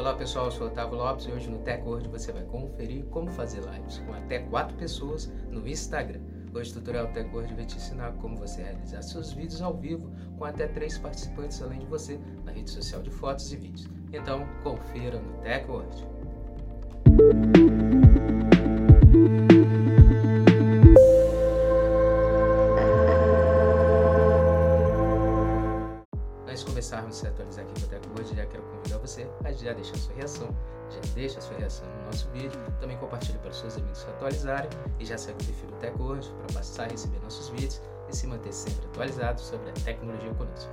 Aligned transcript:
Olá 0.00 0.14
pessoal, 0.14 0.46
eu 0.46 0.50
sou 0.50 0.66
Otávio 0.68 0.96
Lopes 0.96 1.26
e 1.26 1.30
hoje 1.30 1.50
no 1.50 1.58
TechWord 1.58 2.08
você 2.08 2.32
vai 2.32 2.42
conferir 2.44 3.04
como 3.10 3.30
fazer 3.30 3.60
lives 3.60 3.98
com 3.98 4.14
até 4.14 4.38
4 4.38 4.74
pessoas 4.78 5.30
no 5.50 5.68
Instagram. 5.68 6.20
Hoje 6.54 6.70
o 6.70 6.74
tutorial 6.76 7.08
TechWord 7.08 7.52
vai 7.52 7.66
te 7.66 7.76
ensinar 7.76 8.12
como 8.12 8.34
você 8.34 8.62
realizar 8.62 9.02
seus 9.02 9.30
vídeos 9.34 9.60
ao 9.60 9.74
vivo 9.74 10.10
com 10.38 10.46
até 10.46 10.66
3 10.66 10.96
participantes 10.96 11.60
além 11.60 11.80
de 11.80 11.84
você 11.84 12.18
na 12.46 12.50
rede 12.50 12.70
social 12.70 13.02
de 13.02 13.10
fotos 13.10 13.52
e 13.52 13.56
vídeos. 13.58 13.90
Então 14.10 14.48
confira 14.62 15.20
no 15.20 15.34
TechWord. 15.42 16.08
Antes 17.06 17.59
começarmos 26.90 27.16
a 27.16 27.20
se 27.20 27.26
atualizar 27.28 27.64
aqui 27.64 27.80
no 27.80 27.88
TechWord, 27.88 28.36
já 28.36 28.46
quero 28.46 28.62
convidar 28.64 28.98
você 28.98 29.30
a 29.44 29.52
já 29.52 29.72
deixar 29.72 29.96
sua 29.96 30.14
reação, 30.16 30.48
já 30.90 31.00
deixa 31.14 31.40
sua 31.40 31.56
reação 31.56 31.86
no 31.88 32.06
nosso 32.06 32.28
vídeo, 32.30 32.58
também 32.80 32.98
compartilhe 32.98 33.38
para 33.38 33.50
os 33.50 33.60
seus 33.60 33.76
amigos 33.76 33.98
se 33.98 34.06
atualizarem 34.08 34.70
e 34.98 35.04
já 35.04 35.16
segue 35.16 35.40
o 35.40 35.46
perfil 35.46 35.70
do 35.70 35.76
TechWord 35.76 36.28
para 36.28 36.54
passar 36.54 36.84
a 36.84 36.88
receber 36.88 37.20
nossos 37.20 37.48
vídeos 37.50 37.80
e 38.08 38.16
se 38.16 38.26
manter 38.26 38.52
sempre 38.52 38.86
atualizado 38.86 39.40
sobre 39.40 39.70
a 39.70 39.72
tecnologia 39.72 40.34
conosco. 40.34 40.72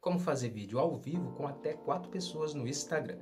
Como 0.00 0.18
fazer 0.18 0.48
vídeo 0.48 0.80
ao 0.80 0.96
vivo 0.96 1.32
com 1.32 1.46
até 1.46 1.74
4 1.74 2.10
pessoas 2.10 2.52
no 2.52 2.66
Instagram. 2.66 3.18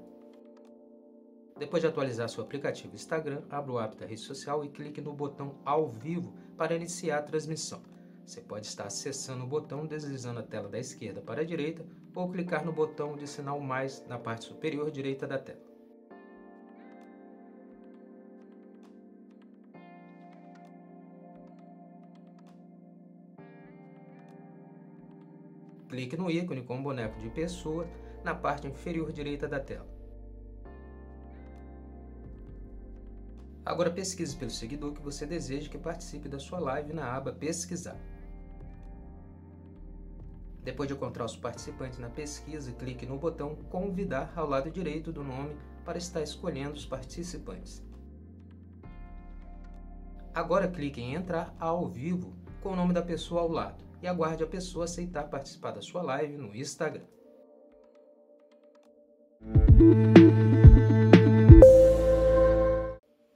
Depois 1.57 1.81
de 1.81 1.87
atualizar 1.87 2.29
seu 2.29 2.43
aplicativo 2.43 2.97
Instagram, 2.97 3.43
abra 3.49 3.73
o 3.73 3.79
app 3.79 3.97
da 3.97 4.07
rede 4.07 4.21
social 4.21 4.65
e 4.65 4.69
clique 4.69 5.01
no 5.01 5.12
botão 5.12 5.55
Ao 5.65 5.89
Vivo 5.89 6.35
para 6.57 6.75
iniciar 6.75 7.19
a 7.19 7.23
transmissão. 7.23 7.81
Você 8.27 8.41
pode 8.41 8.67
estar 8.67 8.87
acessando 8.87 9.45
o 9.45 9.47
botão 9.47 9.87
deslizando 9.87 10.41
a 10.41 10.43
tela 10.43 10.69
da 10.69 10.79
esquerda 10.79 11.21
para 11.21 11.43
a 11.43 11.45
direita 11.45 11.87
ou 12.15 12.31
clicar 12.31 12.65
no 12.65 12.73
botão 12.73 13.17
de 13.17 13.29
sinal 13.29 13.61
mais 13.61 14.05
na 14.09 14.19
parte 14.19 14.47
superior 14.47 14.91
direita 14.91 15.27
da 15.28 15.39
tela. 15.39 15.62
Clique 25.89 26.17
no 26.17 26.28
ícone 26.28 26.62
com 26.62 26.81
o 26.81 26.83
boneco 26.83 27.21
de 27.21 27.31
pessoa 27.31 27.87
na 28.25 28.34
parte 28.34 28.67
inferior 28.67 29.12
direita 29.12 29.47
da 29.47 29.61
tela. 29.61 29.94
Agora 33.65 33.91
pesquise 33.91 34.37
pelo 34.37 34.51
seguidor 34.51 34.93
que 34.93 35.01
você 35.01 35.25
deseja 35.25 35.70
que 35.70 35.79
participe 35.79 36.29
da 36.29 36.39
sua 36.39 36.59
live 36.59 36.93
na 36.93 37.15
aba 37.15 37.33
Pesquisar. 37.33 37.97
Depois 40.62 40.89
de 40.89 40.95
encontrar 40.95 41.25
os 41.25 41.37
participantes 41.37 41.98
na 41.98 42.11
pesquisa, 42.11 42.73
clique 42.73 43.06
no 43.06 43.19
botão 43.19 43.55
Convidar 43.71 44.33
ao 44.37 44.47
lado 44.47 44.71
direito 44.71 45.12
do 45.12 45.23
nome 45.23 45.56
para 45.84 45.98
estar 45.98 46.23
escolhendo 46.23 46.73
os 46.73 46.84
participantes. 46.84 47.83
Agora 50.34 50.69
clique 50.69 51.01
em 51.01 51.15
Entrar 51.15 51.55
ao 51.59 51.87
vivo 51.87 52.34
com 52.62 52.71
o 52.71 52.77
nome 52.77 52.93
da 52.93 53.03
pessoa 53.03 53.43
ao 53.43 53.49
lado 53.49 53.84
e 54.03 54.06
aguarde 54.06 54.43
a 54.43 54.47
pessoa 54.47 54.84
aceitar 54.84 55.28
participar 55.28 55.71
da 55.71 55.81
sua 55.81 56.03
live 56.03 56.37
no 56.37 56.55
Instagram. 56.55 57.05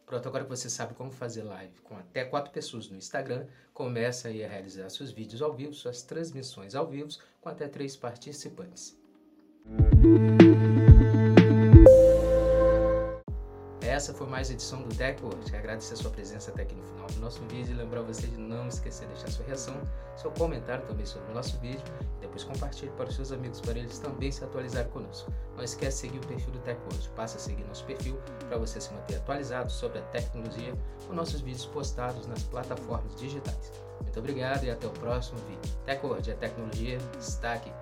Pronto, 0.08 0.26
agora 0.26 0.42
que 0.42 0.48
você 0.48 0.70
sabe 0.70 0.94
como 0.94 1.10
fazer 1.10 1.42
live 1.42 1.82
com 1.82 1.94
até 1.94 2.24
quatro 2.24 2.50
pessoas 2.50 2.88
no 2.88 2.96
Instagram, 2.96 3.46
começa 3.74 4.28
aí 4.28 4.42
a 4.42 4.48
realizar 4.48 4.88
seus 4.88 5.10
vídeos 5.10 5.42
ao 5.42 5.52
vivo, 5.52 5.74
suas 5.74 6.02
transmissões 6.02 6.74
ao 6.74 6.86
vivo 6.86 7.10
com 7.42 7.50
até 7.50 7.68
três 7.68 7.94
participantes. 7.94 8.98
Essa 13.98 14.14
foi 14.14 14.28
mais 14.28 14.48
edição 14.48 14.80
do 14.82 14.94
TechWord. 14.94 15.56
Agradecer 15.56 15.94
a 15.94 15.96
sua 15.96 16.12
presença 16.12 16.52
até 16.52 16.62
aqui 16.62 16.76
no 16.76 16.84
final 16.84 17.08
do 17.08 17.18
nosso 17.18 17.40
vídeo 17.46 17.74
e 17.74 17.76
lembrar 17.76 18.02
você 18.02 18.28
de 18.28 18.36
não 18.36 18.68
esquecer 18.68 19.08
de 19.08 19.14
deixar 19.14 19.28
sua 19.28 19.44
reação, 19.44 19.74
seu 20.16 20.30
comentário 20.30 20.86
também 20.86 21.04
sobre 21.04 21.32
o 21.32 21.34
nosso 21.34 21.58
vídeo 21.58 21.82
e 22.16 22.20
depois 22.20 22.44
compartilhe 22.44 22.92
para 22.92 23.08
os 23.08 23.16
seus 23.16 23.32
amigos 23.32 23.60
para 23.60 23.76
eles 23.76 23.98
também 23.98 24.30
se 24.30 24.44
atualizarem 24.44 24.88
conosco. 24.92 25.32
Não 25.56 25.64
esquece 25.64 26.06
de 26.06 26.12
seguir 26.12 26.24
o 26.24 26.28
perfil 26.28 26.52
do 26.52 26.60
TechWord. 26.60 27.08
Passa 27.16 27.38
a 27.38 27.40
seguir 27.40 27.64
nosso 27.64 27.84
perfil 27.86 28.16
para 28.48 28.56
você 28.56 28.80
se 28.80 28.94
manter 28.94 29.16
atualizado 29.16 29.68
sobre 29.68 29.98
a 29.98 30.02
tecnologia 30.02 30.78
com 31.04 31.12
nossos 31.12 31.40
vídeos 31.40 31.66
postados 31.66 32.24
nas 32.28 32.44
plataformas 32.44 33.16
digitais. 33.16 33.72
Muito 34.00 34.16
obrigado 34.16 34.62
e 34.62 34.70
até 34.70 34.86
o 34.86 34.90
próximo 34.90 35.40
vídeo. 35.40 35.76
TechWord, 35.84 36.30
a 36.30 36.36
tecnologia 36.36 36.98
está 37.18 37.54
aqui. 37.54 37.72